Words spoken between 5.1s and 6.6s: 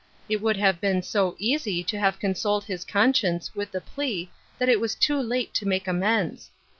lute to make amends.